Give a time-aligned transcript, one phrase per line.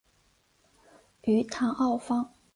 [1.21, 2.33] 于唐奥方。